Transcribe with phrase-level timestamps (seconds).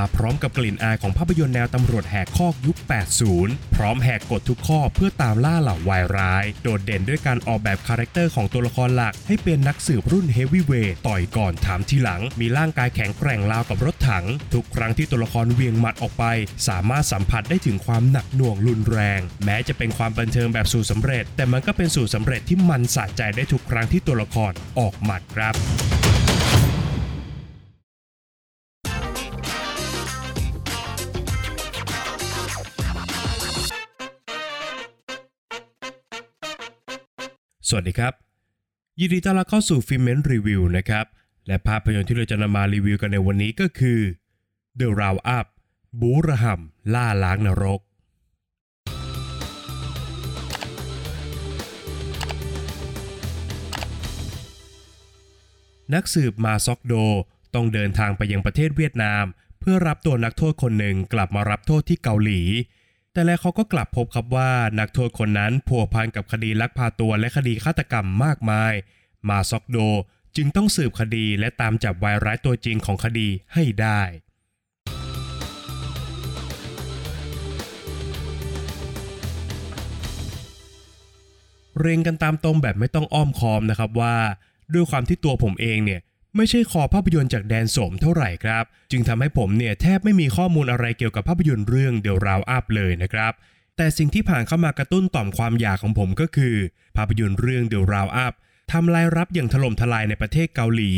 [0.00, 2.76] มาพร้อมกับกลิ่นอายของภาพยนตร์แนวตำรวจแหกคอกยุค
[3.26, 14.24] 80 พร้อมแหกกฎทุกข้อเพื่อตามล่าเหล่าวายร้าย โดดเด่นด้วยการออกแบบคาแรคเตอร์ของตัวละครหลัก ให้เป็นนักสืบรุ่นเฮฟวีเวทต่อยก่อนถามทีหลัง มีร่างกายแข็งแกร่งราวกับรถถัง
[14.54, 16.24] ทุกครั้งที่ตัวละครเหวี่ยงหมัดออกไป
[16.68, 25.54] สามารถสัมผัสได้ถึงความหนักหน่วงรุนแรง แม้จะเป็นความบันเทิงแบบสูตรสำเร็จ แต่มันก็เป็นสูตรสำเร็จที่มันสะใจได้ทุกครั้งที่ตัวละครออกหมัดครับ
[37.72, 38.14] สวัสดีครับ
[39.00, 41.06] ยินดีต้อนรับเข้าสู่ฟิเมนรีวิวนะครับ
[41.46, 44.00] และภาพยนตร์ที่เราจะนำมารีวิวกันในวันนี้ก็คือ
[44.80, 45.46] The Round Up
[46.00, 47.80] บูระหำล่าล้างนรก
[55.94, 56.94] นักสืบมาซอกโด
[57.54, 59.24] ต้องเดินทางไปยังประเทศเวียดนาม
[59.60, 62.40] เพื่อรับตัวนักโทษคนหนึ่งกลับมารับโทษที่เกาหลี
[63.12, 68.72] แต่แล้วเขาก็กลับพบครับว่านักโทษคนนั้นพัวพันกับคดีลักพาตัวและคดีฆาตกรรมมากมาย
[69.28, 69.78] มาซอกโด
[70.36, 74.00] จึงต้องสืบคดีและตามจับวายร้ายตัวจริงของคดีให้ได้
[81.78, 84.16] เรียงกันตามตรงแบบไม่ต้องอ้อมค้อมนะครับว่า
[84.74, 86.00] ด้วยความที่ตัวผมเองเนี่ย
[86.36, 93.32] ไม่ใช่คอภาพยนตร์จากแดนโสมเท่าไหร่ครับ จึงทำให้ผมเนี่ยแทบไม่มีข้อมูลอะไรเกี่ยวกับภาพยนตร์เรื่องเด e ราวอัพเลยนะครับ
[93.76, 96.56] แต่สิ่งที่ผ่านเข้ามากระตุ้นต่อมความอยากของผมก็คือ
[96.96, 98.32] ภาพยนตร์เรื่องเด e ราวอัพ
[98.72, 100.92] ทำรายรับอย่างถล่มทลายในประเทศเกาหลี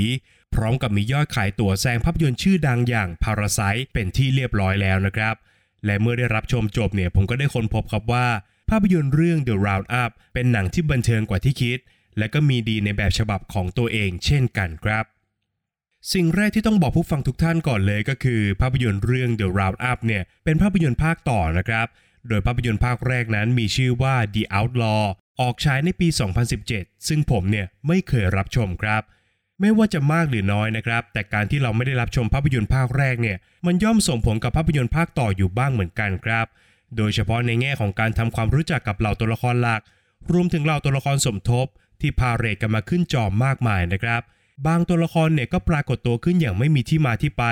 [0.55, 5.35] พร้อมกับมียอดขายตั๋วแซงภาพยนตร์ชื่อดังอย่าง Parasite เป็นที่เรียบร้อยแล้วนะครับ
[5.85, 8.27] และเมื่อได้รับชมจบเนี่ยผมก็ได้ค้นพบครับว่า
[8.71, 11.79] ภาพยนตร์เรื่อง The Round Up เป็นหนังที่บันเทิงกว่าที่คิด
[12.19, 15.05] และก็มีดีในแบบฉบับของตัวเองเช่นกันครับ
[16.11, 21.87] สิ่งแรกที่ต้องบอกผู้ฟังทุกท่านก่อนเลยก็คือ ภาพยนตร์เรื่อง The Round Up เนี่ยเป็นภาพยนตร์ภาคต่อนะครับ
[22.29, 25.03] โดยภาพยนตร์ภาคแรกนั้นมีชื่อว่า The Outlaw
[25.41, 26.09] ออกฉายในปี
[26.59, 29.03] 2017 ซึ่งผมเนี่ยไม่เคยรับชมครับ
[29.61, 36.47] ไม่ว่าจะมากหรือน้อยนะครับ แต่การที่เราไม่ได้รับชมภาพยนตร์ภาคแรกเนี่ยมันย่อมส่งผลกับภาพยนตร์ภาคต่ออยู่บ้างเหมือนกันครับ
[36.97, 39.83] โดยเฉพาะในแง่ของการทำความรู้จักกับเหล่าตัวละครหลัก
[40.33, 41.67] รวมถึงเหล่าตัวละครสมทบ
[42.01, 44.23] ที่พาเรทกันมาขึ้นจอมากมายนะครับ
[44.67, 47.45] บางตัวละครเนี่ยก็ปรากฏตัวขึ้นอย่างไม่มีที่มาที่ไป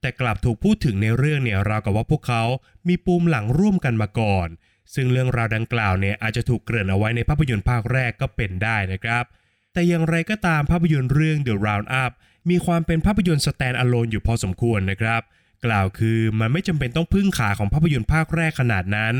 [0.00, 2.42] แต่กลับถูกพูดถึงในเรื่องเนี่ยราวกับว่าพวกเขา
[2.88, 4.48] มีปูมหลังร่วมกันมาก่อน
[4.94, 9.24] ซึ่งเรื่องราวดังกล่าวเนี่ยอาจจะถูกเกริ่นเอาไว้ในภาพยนตร์ภาคแรกก็เป็นได้นะครับ
[9.72, 12.12] แต่อย่างไรก็ตามภาพยนตร์เรื่อง The Round Up
[12.50, 15.22] มีความเป็นภาพยนตร์ stand alone อยู่พอสมควรนะครับ
[15.66, 19.14] กล่าวคือมันไม่จำเป็นต้องพึ่งขาของภาพยนตร์ภาคแรกขนาดนั้น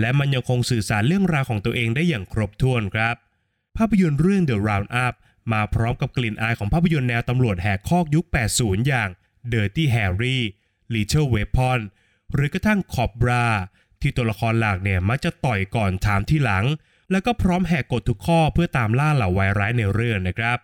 [0.00, 3.16] และมันยังคงสื่อสารเรื่องราวของตัวเองได้อย่างครบถ้วนครับ
[3.76, 5.14] ภาพยนตร์เรื่อง The Round Up
[5.52, 8.24] มาพร้อมกับกลิ่นอายของภาพยนตร์แนวตำรวจแหกคอกยุค
[8.56, 9.08] 80 อย่าง
[9.52, 10.38] Dirty Harry
[10.94, 11.80] Little Weapon
[12.34, 13.46] หรือกระทั่ง Cobra
[14.00, 16.64] ที่ตัวละครหลักเนี่ยมักจะต่อยก่อนถามที่หลัง
[17.10, 20.58] แล้วก็พร้อมแหกกฎทุกข้อเพื่อตามล่าเหล่าวายร้ายในเรื่องนะครับ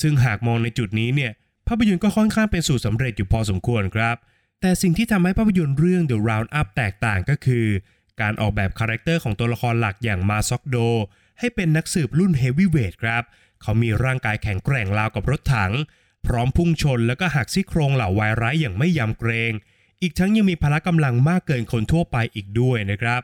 [0.00, 1.32] ซึ่งหากมองในจุดนี้เนี่ย
[1.68, 4.16] ภาพยนตร์ก็ค่อนข้างเป็นสูตรสำเร็จอยู่พอสมควรครับ
[4.60, 7.66] แต่สิ่งที่ทำให้ภาพยนตร์เรื่อง The Round Up แตกต่างก็คือ
[8.20, 10.76] การออกแบบคาแรคเตอร์ของตัวละครหลักอย่างมาซอกโด
[11.38, 13.22] ให้เป็นนักสืบรุ่นเฮฟวีเวทครับ
[13.62, 15.72] เขามีร่างกายแข็งแกร่งราวกับรถถัง
[16.26, 19.52] พร้อมพุ่งชนแล้วก็หักซี่โครงเหล่าวายร้ายอย่างไม่ยำเกรง
[20.02, 23.22] อีกทั้งยังมีพละกำลังมากเกินคนทั่วไปอีกด้วยนะครับ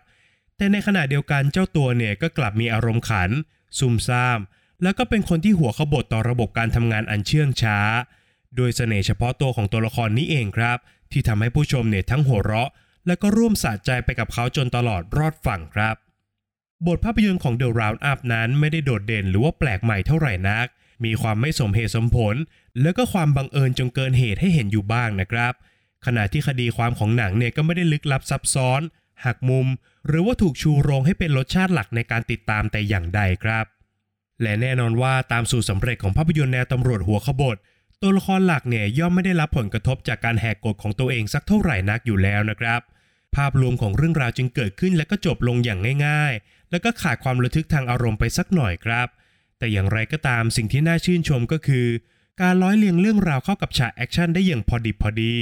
[0.56, 3.30] แต่ในขณะเดียวกันเจ้าตัวเนี่ยก็กลับมีอารมณ์ขัน
[3.78, 4.38] ซุ่มซ่าม
[4.82, 7.78] แล้วก็เป็นคนที่หัวขบถต่อระบบการทำงานอันเชื่องช้า
[8.56, 10.78] โดยเสน่ห์เฉพาะตัวของตัวละครนี้เองครับ
[11.12, 12.70] ที่ทำให้ผู้ชมเนี่ยทั้งหัวเราะ
[13.06, 15.96] และก็ร่วมสะใจไปกับเขาจนตลอดรอดฝั่งครับ
[16.86, 20.66] บทภาพยนตร์ของ The Round Up นั้นไม่ได้โดดเด่นหรือว่าแปลกใหม่เท่าไหร่นัก
[21.04, 22.34] มีความไม่สมเหตุสมผล
[22.82, 25.52] แล้วก็ความบังเอิญจนเกินเหตุให้เห็นอยู่บ้างนะครับ
[26.06, 28.80] ขณะที่คดีความของหนังเนี่ยก็ไม่ได้ลึกลับซับซ้อน
[29.24, 29.66] หักมุม
[30.06, 33.66] หรือว่าถูกชูโรงให้เป็นรสชาติหลักในการติดตามแต่อย่างใดครับ
[34.42, 37.56] และแน่นอนว่าตามสูตรสำเร็จของภาพยนตร์แนวตำรวจหัวขบถ
[38.02, 42.80] ตัวละครหลักเนี่ยย่อมไม่ได้รับผลกระทบจากการแหกกฎของตัวเองสักเท่าไหร่นักอยู่แล้วนะครับ
[43.36, 49.08] ภาพรวมของเรื่องราวจึงเกิดขึ้นและก็จบลงอย่างง่ายๆ แล้วก็ขาดความระทึกทางอารมณ์ไปสักหน่อยครับ
[49.58, 51.86] แต่อย่างไรก็ตามสิ่งที่น่าชื่นชมก็คือ
[52.40, 55.34] การร้อยเรียงเรื่องราวเข้ากับฉากแอคชั่นได้อย่างพอดิบพอดี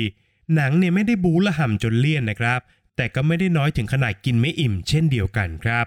[0.54, 2.60] หนังเนี่ยไม่ได้บู๊ระห่ำจนเลี่ยนนะครับ
[2.96, 5.86] แต่ก็ไม่ได้น้อยถึงขนาดกินไม่อิ่ม เช่นเดียวกันครับ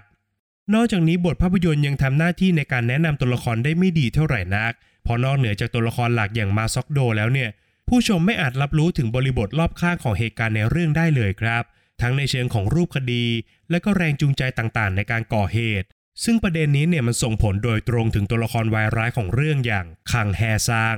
[0.74, 4.72] นอกจากนี้บทภาพยนตร์ยังทำหน้าที่ในการแนะนำตัวละครได้ไม่ดีเท่าไหร่นัก
[5.08, 7.50] เพราะนอกเหนือจากตัวละครหลักอย่างมาซอกโดแล้วเนี่ย
[7.88, 11.64] ผู้ชมไม่อาจรับรู้ถึงบริบทรอบข้างของเหตุการณ์ในเรื่องได้เลยครับ
[12.00, 13.26] ทั้งในเชิงของรูปคดี
[13.70, 15.88] และก็แรงจูงใจต่างๆ ในการก่อเหตุ
[16.24, 20.96] ซึ่งประเด็นนี้เนี่ยมันส่งผลโดยตรงถึงตัวละครวายร้ายของเรื่องอย่างคังแฮซาง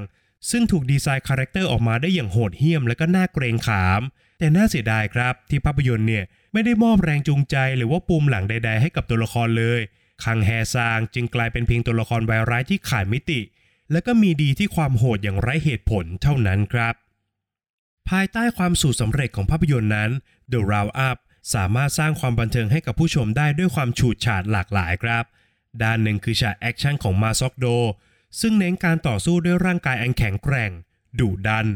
[0.51, 4.01] ซึ่งถูกดีไซน์คาแรคเตอร์ออกมาได้อย่างโหดเหี้ยมและก็น่าเกรงขาม
[4.39, 9.81] แต่น่าเสียดายครับ ที่ภาพยนตร์เนี่ยไม่ได้มอบแรงจูงใจหรือว่าปูมหลังใด ๆ ให้กับตัวละครเลย
[10.25, 13.41] คังแฮซางจึงกลายเป็นเพียงตัวละครวายร้ายที่ขาดมิติ
[13.93, 16.95] และก็มีดีที่ความโหดอย่างไร้เหตุผลเท่านั้นครับ
[18.09, 20.11] ภายใต้ความสูตรสำเร็จของภาพยนตร์นั้น
[20.53, 21.19] The Round Up
[21.55, 25.25] สามารถสร้างความบันเทิงให้กับผู้ชมได้ด้วยความฉูดฉาดหลากหลายครับ
[25.83, 27.67] ด้านหนึ่งคือฉากแอคชั่นของมาซอกโด
[28.41, 30.71] ซึ่งเน้นการต่อสู้ด้วยร่างกายอันแข็งแกร่ง
[31.21, 31.67] ดุดัน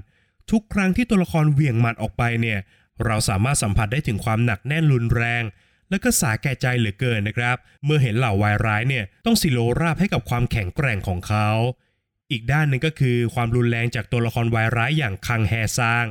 [0.51, 2.59] ทุกครั้งที่ตัวละครเหวี่ยงหมัดออกไปเนี่ย
[3.05, 5.43] เราสามารถสัมผัสได้ถึงความหนักแน่นรุนแรง
[5.91, 11.49] และก็สาแก่ใจเหลือเกินนะครับ เมื่อเห็นเหล่าวายร้ายเนี่ยต้องสิโลราบให้กับความแข็งแกร่งของเขา
[12.31, 16.07] อีกด้านหนึ่งก็คือความรุนแรงจากตัวละครวายร้ายอย่างคังแฮซาง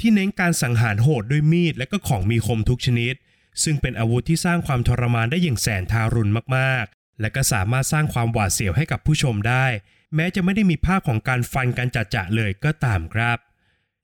[0.00, 3.14] ที่เน้นการสังหารโหดด้วยมีดและก็ของมีคมทุกชนิด
[3.62, 9.66] ซึ่งเป็นอาวุธที่สร้างความทรมานได้อย่างแสนทารุณมากๆ และก็สามารถสร้างความหวาดเสียวให้กับผู้ชมได้
[10.14, 13.38] แม้จะไม่ได้มีภาพของการฟันกันจะจะเลยก็ตามครับ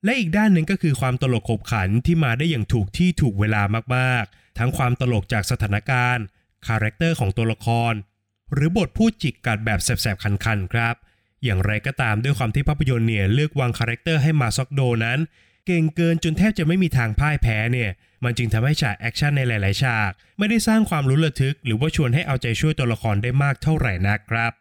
[0.03, 3.61] และอีกด้านหนึ่งก็คือความตลกขบขันที่มาได้อย่างถูกที่ถูกเวลา
[3.95, 6.23] มากๆ ทั้งความตลกจากสถานการณ์
[6.67, 7.93] คาแรคเตอร์ของตัวละคร
[8.53, 10.95] หรือบทพูดจิกกัดแบบแสบๆคันๆครับ
[11.43, 15.19] อย่างไรก็ตามด้วยความที่ภาพยนตร์เนี่ยเลือกวางคาแรคเตอร์ให้มาซอกโดนั้น
[15.65, 17.91] เก่งเกินจนแทบจะไม่มีทางพ่ายแพ้เนี่ย
[18.23, 24.53] มันจึงทำให้ฉากแอคชั่นในหลาย ๆ ฉาก ไม่ได้สร้างความลุ้นระทึก หรือว่าชวนให้เอาใจช่วยตัวละครได้มากเท่าไหร่นักครับ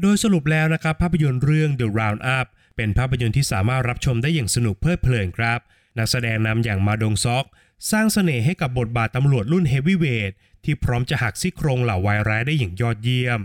[0.00, 5.60] โดยสรุปแล้วนะครับภาพยนตร์เรื่อง The Round Up เป็นภาพยนตร์ที่สามารถรับชมได้อย่างสนุกเพลิดเพลินครับ
[5.98, 7.44] นักแสดงนำอย่างมาดงซอก
[7.90, 10.32] สร้างเสน่ห์ให้กับบทบาทตำรวจรุ่นเฮฟวีเวท
[10.64, 13.40] ที่พร้อมจะหักซี่โครงเหล่าวายร้ายได้อย่างยอดเยี่ยม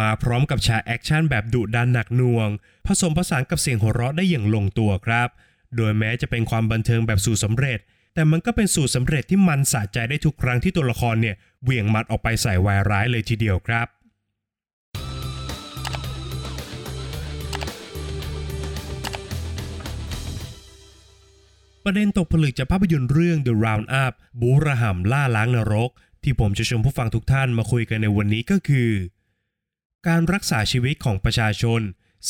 [0.00, 2.48] มาพร้อมกับฉากแอคชั่นแบบดุดันหนักหน่วง
[2.86, 5.28] ผสมผสานกับเสียงหัวเราะได้อย่างลงตัวครับ
[5.76, 7.78] โดยแม้จะเป็นความบันเทิงแบบสูตรสำเร็จ
[8.14, 13.88] แต่มันก็เป็นสูตรสำเร็จที่มันสะใจได้ทุกครั้งที่ตัวละครเนี่ยเหวี่ยงหมัดออกไปใส่วายร้ายเลยทีเดียวครับ
[21.84, 25.90] ประเด็นตกผลึกจากภาพยนตร์เรื่อง The Round Up บู๊ระห่ำล่าล้างนรก
[26.22, 28.90] ที่ผมจะชวนผู้ฟังทุกท่านมาคุยกันในวันนี้ก็คือ
[30.08, 31.80] การรักษาชีวิตของประชาชน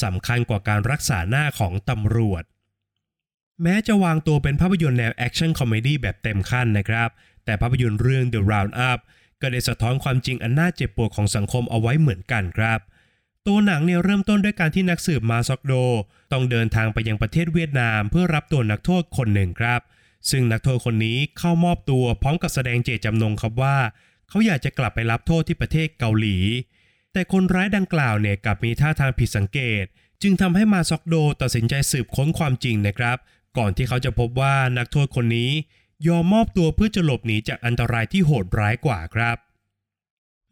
[0.02, 2.42] สำคัญกว่าการรักษาหน้าของตำรวจ
[3.62, 7.08] แม้จะวางตัวเป็นภาพยนตร์แนวแอคชั่นคอมเมดี้แบบเต็มขั้นนะครับ
[7.44, 8.98] แต่ภาพยนตร์เรื่อง The Round Up
[9.40, 12.80] ก็ได้สะท้อนความจริงอันน่าเจ็บปวดของสังคมเอาไว้เหมือนกันครับ
[13.46, 15.74] ตัวหนังเนี่ยเริ่มต้นด้วยการที่นักสืบมาซอกโด
[16.32, 19.80] ต้องเดินทางไปยังประเทศเวียดนาม เพื่อรับตัวนักโทษคนหนึ่งครับ
[20.30, 23.76] ซึ่งนักโทษคนนี้เข้ามอบตัวพร้อมกับแสดงเจตจำนงครับว่า
[24.28, 26.36] เขาอยากจะกลับไปรับโทษที่ประเทศเกาหลี
[27.12, 29.84] แต่คนร้ายดังกล่าวเนี่ยกลับมีท่าทางผิดสังเกต
[30.22, 33.18] จึงทำให้มาซอกโดตัดสินใจสืบค้นความจริงนะครับ
[33.58, 35.50] ก่อนที่เขาจะพบว่านักโทษคนนี้
[36.08, 39.36] ยอมมอบตัวเพื่อจะหลบหนีจากอันตรายที่โหดร้ายกว่าครับ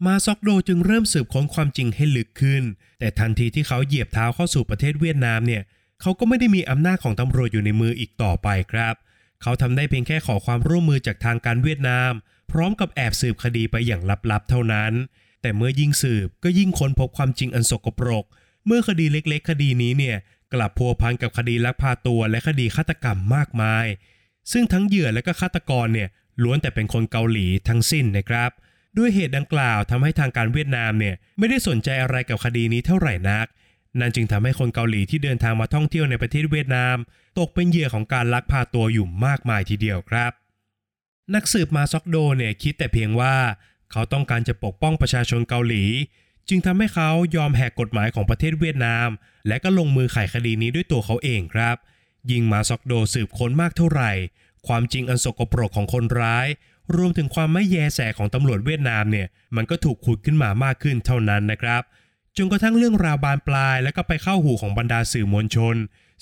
[0.06, 2.62] มาซอกโดจึงเริ่มสืบค้นความจริงให้ลึกขึ้น
[2.98, 5.62] แต่ทันทีที่เขาเหยียบเท้าเข้าสู่ประเทศเวียดนามเนี่ย
[6.00, 8.94] เขาก็ไม่ได้มีอำนาจของตำรวจอยู่ในมืออีกต่อไปครับ
[9.42, 12.12] เขาทำได้เพียงแค่ขอความร่วมมือจากทางการเวียดนาม
[12.50, 14.92] พร้อมกับแอบสืบคดีไปอย่างลับๆ เท่านั้น
[15.42, 18.24] แต่เมื่อยิ่งสืบก็ยิ่งค้นพบความจริงอันสกปรก
[18.66, 20.16] เมื่อคดีเล็ก ๆ คดีนี้เนี่ย
[20.54, 23.86] กลับพัวพันกับคดีลักพาตัวและคดีฆาตกรรมมากมาย
[24.52, 26.08] ซึ่งทั้งเหยื่อและก็ฆาตกรเนี่ย
[26.42, 28.50] ล้วนแต่เป็นคนเกาหลีทั้งสิ้นนะครับ
[28.98, 33.46] ด้วยเหตุดังกล่าวทำให้ทางการเวียดนามเนี่ยไม่ได้สนใจอะไรกับคดีนี้เท่าไหร่นัก
[34.00, 36.96] นั่นจึงทำให้คนเกาหลีที่เดินทางมาท่องเที่ยวในประเทศเวียดนาม
[37.38, 40.32] ตกเป็นเหยื่อของการลักพาตัวอยู่มากมายทีเดียวครับ
[41.34, 43.34] นักสืบมาซอกโดเนี่ยคิดแต่เพียงว่า
[43.92, 45.84] เขาต้องการจะปกป้องประชาชนเกาหลี
[46.48, 49.08] จึงทำให้เขายอมแหกกฎหมายของประเทศเวียดนาม
[49.48, 51.76] และก็ลงมือไขคดีนี้ด้วยตัวเขาเองครับ
[52.30, 54.12] ยิ่งมาซอกโดสืบค้นมากเท่าไหร่
[54.66, 56.46] ความจริงอันสกปรกของคนร้าย
[56.96, 59.26] รวมถึงความไม่แยแสของตำรวจเวียดนามเนี่ย
[59.56, 61.82] มันก็ถูกขุดขึ้นมามากขึ้นเท่านั้นนะครับ
[62.36, 65.76] จนกระทั่งเรื่องราวบานปลาย และก็ไปเข้าหูของบรรดาสื่อมวลชน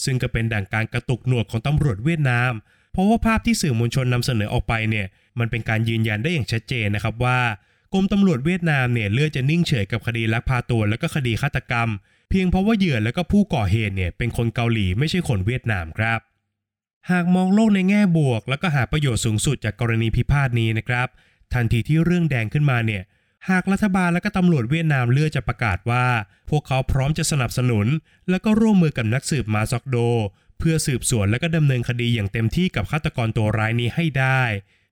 [0.05, 2.53] ซึ่งก็เป็นดั่งการกระตุกหนวดของตำรวจเวียดนาม
[2.93, 5.07] เพราะว่าภาพที่สื่อมวลชนนำเสนอออกไปเนี่ย
[5.39, 7.39] มันเป็นการยืนยันได้อย่างชัดเจนนะครับว่า
[7.97, 11.89] กรมตำรวจเวียดนามเนี่ยเลือกจะนิ่งเฉยกับคดีลักพาตัวและก็คดีฆาตกรรม
[12.31, 16.21] เพียงเพราะว่าเหยื่อและก็ผู้ก่อเหตุเนี่ยเป็นคนเกาหลีไม่ใช่คนเวียดนามครับ
[17.11, 21.09] หากมองโลกในแง่บวก แล้วก็หาประโยชน์สูงสุดจากกรณีพิพาทนี้นะครับ
[21.55, 23.03] ทันทีที่เรื่องแดงขึ้นมาเนี่ย
[23.49, 26.07] หากรัฐบาลและก็ตำรวจเวียดนามเลือกจะประกาศว่า
[26.51, 27.87] พวกเขาพร้อมจะสนับสนุน
[28.31, 29.97] และก็ร่วมมือกับนักสืบมาซอกโด
[30.59, 34.43] เพื่อสืบสวนและก็ดำเนินคดีอย่างเต็มที่กับฆาตกรตัวร้ายนี้ให้ได้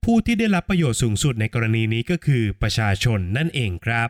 [0.05, 4.09] ผู้ที่ได้รับประโยชน์สูงสุดในกรณีนี้ก็คือประชาชนนั่นเองครับ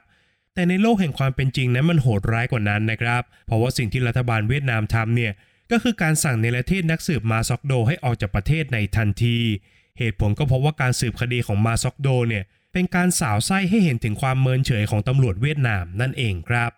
[0.55, 5.33] แต่ในโลกแห่งความเป็นจริงนั้นมันโหดร้ายกว่านั้นนะครับ เพราะว่าสิ่งที่รัฐบาลเวียดนามทำเนี่ย
[5.71, 9.39] ก็คือการสั่งในประเทศนักสืบมาซอกโด ให้ออกจากประเทศในทันที
[9.99, 16.71] เหตุผลก็เพราะว่าการสืบคดีของมาซอกโดเนี่ยเป็นการสาวไส้ให้เห็นถึงความเมินเฉยของตำรวจเวียดนามนั่นเองครับ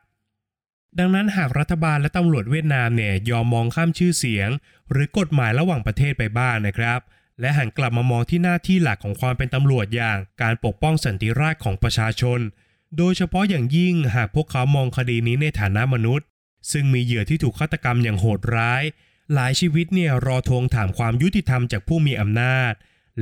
[0.99, 4.49] ดังนั้นหากรัฐบาลและตำรวจเวียดนามเนี่ยยอมมองข้ามชื่อเสียง
[4.90, 7.00] หรือกฎหมายระหว่างประเทศไปบ้างนะครับ
[7.40, 12.40] และหันกลับมามองที่หน้าที่หลักของความเป็นตำรวจอย่างการปกป้องสันติราษฎร์ของประชาชน
[12.96, 16.26] โดยเฉพาะอย่างยิ่งหากพวกเขามองคดีนี้ในฐานะมนุษย์
[16.72, 18.82] ซึ่งมีเหยื่อที่ถูกฆาตกรรมอย่างโหดร้าย
[19.34, 22.72] หลายชีวิตเนี่ยรอทวงถามความยุติธรรมจากผู้มีอำนาจ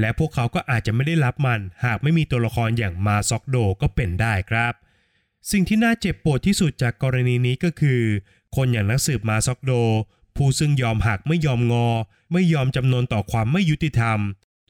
[0.01, 4.73] และพวกเขาก็อาจจะไม่ได้รับมัน หากไม่มีตัวละครอย่างมาซอกโดก็เป็นได้ครับ
[5.51, 8.03] สิ่งที่น่าเจ็บปวดที่สุดจากกรณีนี้ก็คือ
[8.57, 9.73] คนอย่างนักสืบมาซอกโด
[10.37, 11.89] ผู้ซึ่งยอมหักไม่ยอมงอ
[12.33, 14.19] ไม่ยอมจำนนต่อความไม่ยุติธรรม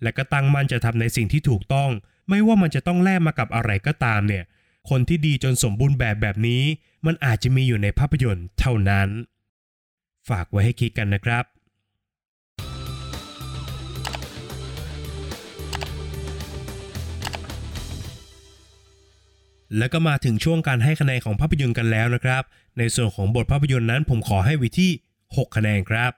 [0.03, 1.91] และก็ตั้งมั่นจะทำในสิ่งที่ถูกต้อง
[2.29, 4.45] ไม่ว่ามันจะต้องแลกมากับอะไรก็ตามเนี่ย
[4.91, 6.63] คนที่ดีจนสมบูรณ์แบบแบบนี้
[7.07, 9.09] มันอาจจะมีอยู่ในภาพยนตร์เท่านั้น
[10.29, 11.45] ฝากไว้ให้คิดกันนะครับ
[19.79, 22.43] แล้วก็มาถึงช่วงการให้คะแนนของภาพยนตร์กันแล้วนะครับ
[22.79, 24.91] ในส่วนของบทภาพยนตร์นั้นผมขอให้ไว้ที่
[25.39, 26.13] 6 คะแนนครับ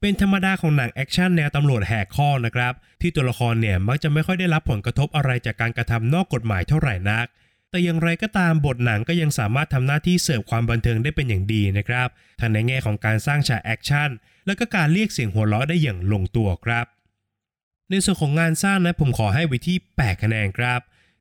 [0.00, 7.26] เป็นธรรมดาของหนังแอคชั่นแนวตำรวจแหกคอกนะครับ ที่ตัวละครเนี่ยมักจะไม่ค่อยได้รับผลกระทบอะไรจากการกระทำนอกกฎหมายเท่าไหร่นัก
[7.70, 12.08] แต่อย่างไรก็ตามบทหนังก็ยังสามารถทำหน้าที่เสิร์ฟความบันเทิงได้เป็นอย่างดีนะครับ
[12.40, 14.10] ทั้งในแง่ของการสร้างฉากแอคชั่น
[14.46, 16.86] และก็การเรียกเสียงหัวเราะได้อย่างลงตัวครับ
[17.90, 20.80] ในส่วนของงานสร้างนะผมขอให้ไว้ที่ 8 คะแนนครับ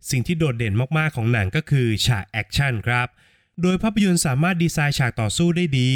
[0.09, 3.07] สิ่งที่โดดเด่นมากๆของหนังก็คือฉากแอคชั่นครับ
[3.61, 5.89] โดยภาพยนตร์สามารถดีไซน์ฉากต่อสู้ได้ดี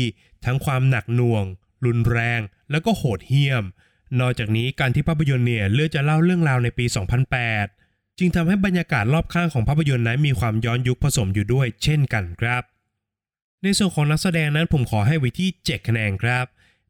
[0.46, 1.46] ทั้งความหนักหน่วง
[1.86, 3.64] รุนแรง แล้วก็โหดเหี้ยม
[4.20, 6.86] นอกจากนี้การที่ภาพยนตร์เนี่ยเลือกจะเล่าเรื่องราวในปี
[7.52, 12.64] 2008 จึงทำให้บรรยากาศรอบข้างของภาพยนตร์นั้นมีความย้อนยุคผสมอยู่ด้วยเช่นกันครับ
[13.64, 16.46] ในส่วนของนักแสดงนั้นผมขอให้ไว้ที่7คะแนนครับ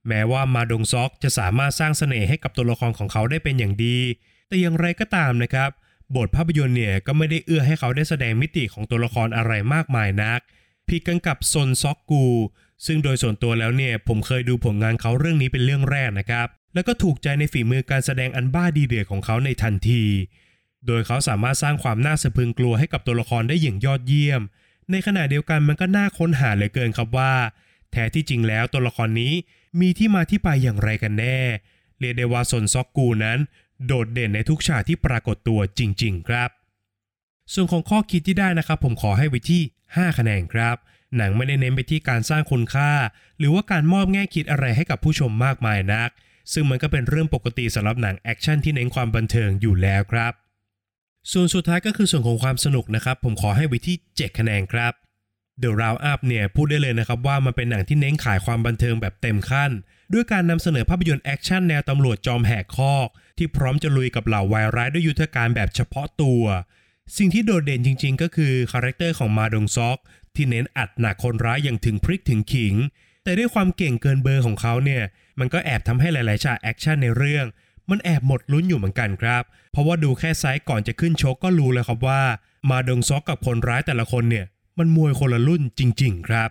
[0.08, 3.98] แม้ว่ามาดงซอกจะสามารถสร้างเสน่ห์ให้กับตัวละครของเขาได้เป็นอย่างดี
[4.48, 5.70] แต่อย่างไรก็ตามนะครับ
[6.16, 10.40] บทภาพยนตร์เนี่ยก็ไม่ได้เอื้อให้เขาได้แสดงมิติของตัวละครอะไรมากมายนัก
[10.90, 12.26] ผิดกันกับซนซอกกู
[12.86, 20.04] ซึ่งโดยส่วนตัวแล้วเนี่ยผมเคยดูผลงานเขาเรื่องนี้เป็นเรื่องแรกนะครับ แล้วก็ถูกใจในฝีมือการแสดงอันบ้าดีเดือดของเขาในทันที
[20.88, 24.42] โดยเขาสามารถสร้างความน่าสะพึงกลัวให้กับตัวละครได้อย่างยอดเยี่ยม
[24.92, 27.34] ในขณะเดียวกันมันก็น่าค้นหาเหลือเกินครับว่า
[27.92, 29.34] แท้ที่จริงแล้วตัวละครนี้
[29.80, 31.40] มีที่มาที่ไปอย่างไรกันแน่
[32.00, 33.40] เรียกได้ว่าซนซอกกูนั้น
[33.86, 36.50] โดดเด่นในทุกฉากที่ปรากฏตัวจริง ๆ ครับ
[37.54, 39.62] ส่วนของข้อคิดที่ได้นะครับ ผมขอให้ไว้ที่
[39.94, 40.76] 5 คะแนนครับ
[41.18, 42.92] หนังไม่ได้เน้นไปที่การสร้างคุณค่า
[43.40, 46.10] หรือว่าการมอบแง่คิดอะไรให้กับผู้ชมมากมายนัก
[46.54, 50.34] ซึ่งมันก็เป็นเรื่องปกติสำหรับหนังแอคชั่นที่เน้นความบันเทิงอยู่แล้วครับ
[51.32, 54.94] ส่วนสุดท้ายก็คือส่วนของความสนุกนะครับ ผมขอให้ไว้ที่ 7 คะแนนครับ
[55.62, 59.72] The Round Up เนี่ยพูดได้เลยนะครับว่ามันเป็นหนังที่เน้นขายความบันเทิงแบบเต็มขั้น
[60.14, 63.08] ด้วยการนำเสนอภาพยนตร์แอคชั่นแนวตำรวจจอมแหกคอก
[63.38, 66.44] ที่พร้อมจะลุยกับเหล่าวายร้ายด้วยยุทธการแบบเฉพาะตัว
[67.18, 69.98] สิ่งที่โดดเด่นจริงๆ ก็คือคาแรคเตอร์ของมาดงซอก
[70.38, 72.76] ที่เน้นอัดหนักคนร้ายอย่างถึงพริกถึงขิง
[73.24, 75.04] แต่ด้วยความเก่งเกินเบอร์ของเขาเนี่ย
[75.40, 77.46] มันก็แอบทำให้หลายๆฉากแอคชั่นในเรื่อง
[77.90, 82.22] มันแอบหมดลุ้นอยู่เหมือนกันครับ เพราะว่าดูแค่ไซส์ก่อนจะขึ้นชกก็รู้เลยครับว่า
[82.70, 84.46] มาดงซอกกับคนร้ายแต่ละคนเนี่ย
[84.80, 86.50] มันมวยคนละรุ่นจริง ๆ ครับ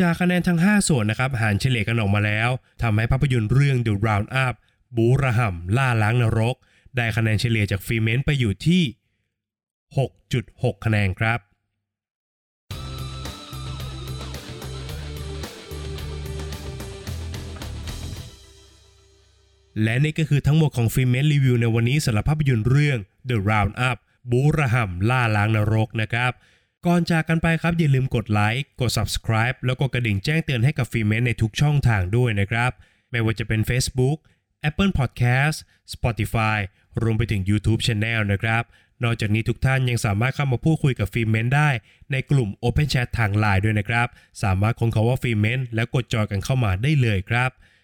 [0.00, 2.50] จากคะแนนทั้ง 5 ส่วนนะครับหารเฉลี่ยกันออกมาแล้ว
[2.82, 4.54] ทำให้ภาพยนตร์เรื่อง The Round Up
[4.96, 6.56] บูระห่ำล่าล้างนรก
[6.96, 8.82] ได้คะแนนเฉลี่ยจากฟีเมนต์ไปอยู่ที่
[9.98, 11.38] 6.6 คะแนนครับ
[19.82, 23.98] และนี่ก็คือทั้งหมดของฟิเมนรีวิวในวันนี้สำหรับภาพยนตร์เรื่อง The Round Up
[24.30, 26.32] บู๊ระห่ำล่าล้างนรกนะครับ
[26.86, 32.70] ก่อนจากกันไปครับอย่าลืมกดไลค์กด subscribe แล้วก็กระดิ่งแจ้งเตือนให้กับฟิเมนในทุกช่องทางด้วยนะครับ
[33.10, 34.18] ไม่ว่าจะเป็น Facebook
[34.68, 35.56] Apple Podcast
[35.94, 36.58] Spotify
[37.02, 38.62] รวมไปถึง YouTube Channel นะครับ
[39.02, 41.70] นอกจากนี้ทุกท่านยังสามารถเข้ามาพูดคุยกับฟิเมนได้
[42.12, 44.08] ในกลุ่ม Open Chat ทางไลน์ด้วยนะครับ
[44.42, 47.50] สามารถค้นคำว่าฟิเมนแล้วกดจอยกันเข้ามาได้เลยครับ